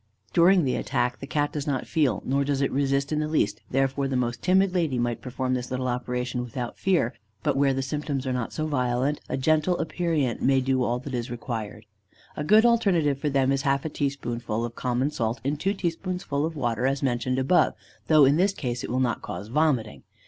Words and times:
During 0.33 0.63
the 0.65 0.73
attack, 0.77 1.19
the 1.19 1.27
Cat 1.27 1.51
does 1.53 1.67
not 1.67 1.85
feel, 1.85 2.23
nor 2.25 2.43
does 2.43 2.59
it 2.59 2.71
resist 2.71 3.11
in 3.11 3.19
the 3.19 3.27
least, 3.27 3.61
therefore 3.69 4.07
the 4.07 4.15
most 4.15 4.41
timid 4.41 4.73
lady 4.73 4.97
might 4.97 5.21
perform 5.21 5.53
this 5.53 5.69
little 5.69 5.87
operation 5.87 6.41
without 6.43 6.75
fear. 6.79 7.13
But 7.43 7.55
where 7.55 7.71
the 7.71 7.83
symptoms 7.83 8.25
are 8.25 8.33
not 8.33 8.51
so 8.51 8.65
violent, 8.65 9.21
a 9.29 9.37
gentle 9.37 9.77
aperient 9.77 10.41
may 10.41 10.59
do 10.59 10.81
all 10.81 10.97
that 10.97 11.13
is 11.13 11.29
required. 11.29 11.85
A 12.35 12.43
good 12.43 12.65
alterative 12.65 13.19
for 13.19 13.29
them 13.29 13.51
is 13.51 13.61
half 13.61 13.85
a 13.85 13.89
teaspoonful 13.89 14.65
of 14.65 14.73
common 14.75 15.11
salt 15.11 15.39
in 15.43 15.55
two 15.55 15.75
teaspoonfuls 15.75 16.47
of 16.47 16.55
water, 16.55 16.87
as 16.87 17.03
mentioned 17.03 17.37
above, 17.37 17.75
though 18.07 18.25
in 18.25 18.37
this 18.37 18.53
case 18.53 18.83
it 18.83 18.89
will 18.89 18.99
not 18.99 19.21
cause 19.21 19.49
vomiting. 19.49 20.01